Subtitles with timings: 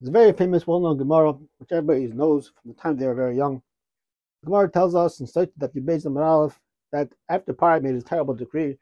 [0.00, 3.34] It's a very famous, well-known Gemara, which everybody knows from the time they were very
[3.34, 3.62] young.
[4.42, 6.60] The Gemara tells us in Sot that Yibez Aleph
[6.92, 8.76] that after Paroh made his terrible decree,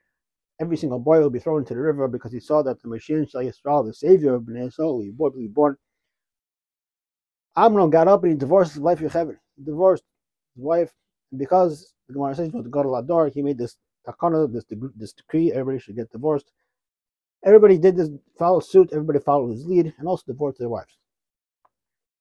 [0.61, 3.30] every single boy will be thrown into the river because he saw that the Mashiach
[3.30, 5.77] Shal Yisrael, the savior of Bnei Yisrael, will be born.
[7.56, 9.36] Amram got up and he divorced his wife Yocheved.
[9.56, 10.02] He divorced
[10.56, 10.92] his wife,
[11.36, 14.64] because the Gemara says he was the gadol hador, he made this takana, this,
[14.96, 16.50] this decree, everybody should get divorced.
[17.44, 20.98] Everybody did this, followed suit, everybody followed his lead, and also divorced their wives.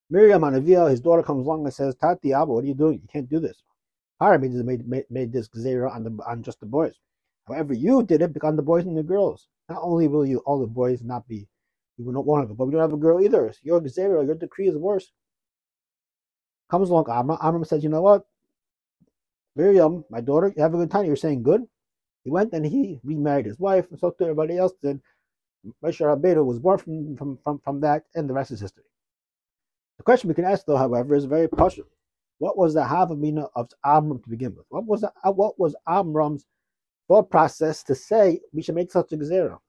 [0.10, 3.00] Miriam HaNeviah, his daughter comes along and says, Tati Abba, what are you doing?
[3.02, 3.64] You can't do this.
[4.20, 4.54] Hara made,
[4.88, 6.94] made, made this gzera on, on just the boys.
[7.48, 9.48] However, you did it on the boys and the girls.
[9.70, 11.48] Not only will you all the boys not be,
[11.98, 13.52] you will not want it, but we don't have a girl either.
[13.52, 15.12] So your gzera, your decree is worse.
[16.70, 17.38] Comes along Amram.
[17.42, 18.26] Amram says, you know what?
[19.56, 21.06] Miriam, my daughter, you have a good time.
[21.06, 21.62] You're saying good.
[22.24, 25.02] He went and he remarried his wife, and so to everybody else did.
[25.84, 28.84] Moshe Rabbeinu was born from, from, from, from that, and the rest is history.
[29.98, 31.86] The question we can ask, though, however, is very partial.
[32.40, 34.66] What was the Havamina of Amram to begin with?
[34.70, 36.46] What was the, uh, what was Amram's
[37.08, 39.60] thought process to say we should make such a gzera?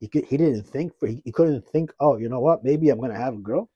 [0.00, 1.92] He, he didn't think for he, he couldn't think.
[2.00, 2.64] Oh, you know what?
[2.64, 3.68] Maybe I'm going to have a girl.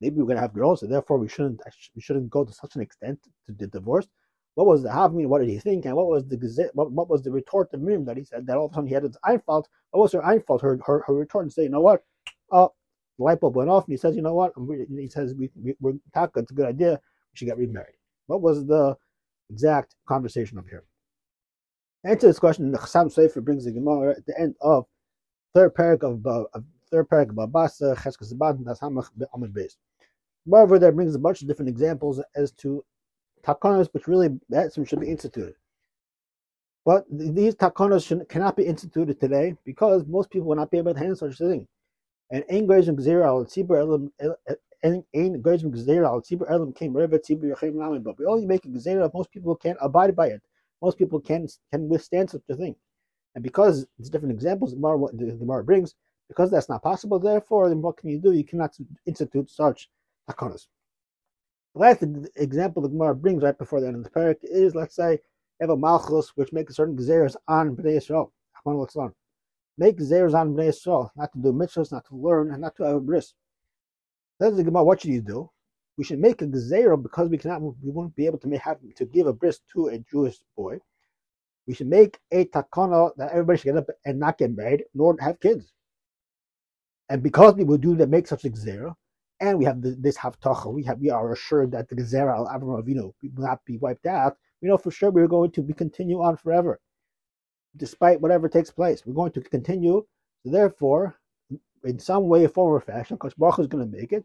[0.00, 1.62] Maybe we're going to have girls, so therefore we shouldn't
[1.94, 4.08] we shouldn't go to such an extent to the divorce.
[4.54, 5.26] What was the Havamina?
[5.26, 5.84] What did he think?
[5.84, 8.56] And what was the what, what was the retort of Miriam that he said that
[8.56, 9.68] all of a sudden he had his fault?
[9.90, 10.60] What was her fault?
[10.60, 12.04] Her her, her retort and say, you know what?
[12.50, 12.72] Oh,
[13.18, 14.52] the light bulb went off, and he says, "You know what?"
[14.88, 16.40] He says, we, we, "We're taka.
[16.40, 16.92] It's a good idea.
[16.92, 18.96] We should get remarried." What was the
[19.50, 20.84] exact conversation up here?
[22.04, 22.70] Answer this question.
[22.72, 24.86] The Chassam Sofer brings the Gemara at the end of
[25.54, 29.76] third parak of, of third parak of Bava Basra Cheskas Abad Nasamach amud beis.
[30.44, 32.84] Moreover, there brings a bunch of different examples as to
[33.42, 35.54] takanas, which really that should be instituted.
[36.84, 40.98] But these takanas cannot be instituted today because most people will not be able to
[40.98, 41.66] handle such a thing
[42.30, 43.46] and ein goyim gzeira al
[43.76, 44.12] elam
[44.82, 45.72] ein goyim
[46.04, 48.04] al elam came revet tzibur yachem lamed.
[48.04, 50.42] But we only make a most people can't abide by it.
[50.82, 52.76] Most people can can withstand such a thing,
[53.34, 54.98] and because it's different examples the Gemara,
[55.58, 55.94] the brings,
[56.28, 57.18] because that's not possible.
[57.18, 58.32] Therefore, then what can you do?
[58.32, 59.88] You cannot institute such
[60.28, 60.66] takanas.
[61.74, 62.02] The last
[62.36, 65.18] example the Gemara brings right before the end of the parak is, let's say, you
[65.60, 68.30] have a malchus which makes certain gzeras on Bnei Yisrael
[69.78, 72.84] make zeros on Bnei Yisrael, not to do mitzvahs, not to learn, and not to
[72.84, 73.34] have a bris.
[74.40, 75.50] Says the Gemara, what should you do?
[75.96, 78.78] We should make a zero because we cannot, we won't be able to make have
[78.96, 80.78] to give a bris to a Jewish boy.
[81.66, 85.16] We should make a takana that everybody should get up and not get married, nor
[85.20, 85.72] have kids.
[87.08, 88.96] And because we will do that, make such a zero,
[89.40, 92.46] and we have the, this havtacha, we have we are assured that the gezerah al
[92.46, 94.36] Avram Avinu will not be wiped out.
[94.60, 96.80] We know for sure we're going to be continue on forever
[97.76, 99.04] despite whatever takes place.
[99.04, 100.06] We're going to continue.
[100.44, 101.16] Therefore,
[101.84, 104.24] in some way, form, or fashion, because Baruch is going to make it,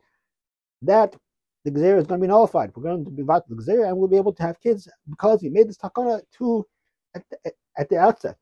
[0.81, 1.15] that
[1.63, 2.71] the Gzera is going to be nullified.
[2.75, 5.41] We're going to be about the Gzera and we'll be able to have kids because
[5.41, 6.65] we made this takana too
[7.15, 8.37] at the, at the outset.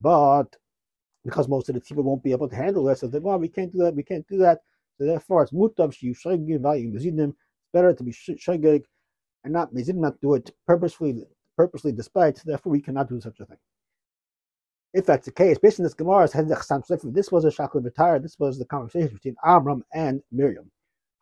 [0.00, 0.56] But
[1.24, 3.38] because most of the people won't be able to handle this, so they're going, oh,
[3.38, 4.60] we can't do that, we can't do that.
[4.98, 7.34] So therefore, it's mutav shayim value
[7.72, 8.84] better to be shagig
[9.44, 11.24] and not mezidim, not do it purposefully,
[11.56, 12.40] purposely despite.
[12.44, 13.56] Therefore, we cannot do such a thing.
[14.94, 18.58] If that's the case, based on this Gemara, this was a Shakla Vitar, this was
[18.58, 20.70] the conversation between Amram and Miriam.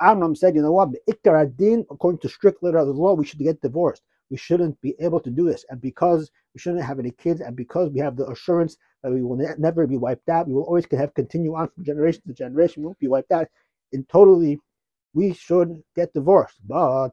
[0.01, 0.89] Amram said, you know what,
[1.27, 4.03] Adin, according to strict letter of the law, we should get divorced.
[4.31, 5.65] We shouldn't be able to do this.
[5.69, 9.23] And because we shouldn't have any kids, and because we have the assurance that we
[9.23, 12.33] will ne- never be wiped out, we will always have continue on from generation to
[12.33, 13.49] generation, we won't be wiped out.
[13.93, 14.59] In totally,
[15.15, 16.59] we should get divorced.
[16.67, 17.11] But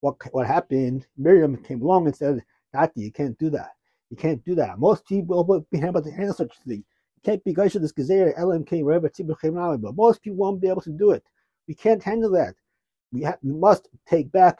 [0.00, 1.06] what what happened?
[1.16, 2.42] Miriam came along and said,
[2.74, 3.70] Tati, you can't do that.
[4.12, 4.78] You can't do that.
[4.78, 6.84] Most people will be able to handle such a thing.
[7.16, 9.10] You can't be guys this Gezer LMK wherever
[9.78, 11.24] but most people won't be able to do it.
[11.66, 12.54] We can't handle that.
[13.10, 14.58] We have we must take back.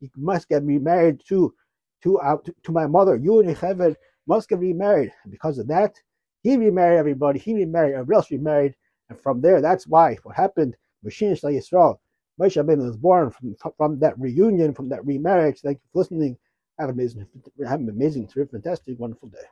[0.00, 1.54] You must get remarried to
[2.02, 3.16] to uh, to, to my mother.
[3.16, 3.96] You and Yocheved
[4.26, 5.14] must get remarried.
[5.24, 5.94] And because of that,
[6.42, 7.38] he remarried everybody.
[7.38, 7.94] He remarried.
[7.94, 8.74] Everybody else remarried.
[9.08, 10.76] And from there, that's why what happened.
[11.06, 11.96] Mashiach Yisrael.
[12.38, 15.60] Moshe Rabbeinu was born from, from that reunion, from that remarriage.
[15.60, 16.36] Thank you for listening.
[16.80, 17.26] Have an amazing,
[17.68, 19.46] have an amazing, terrific, fantastic, wonderful day.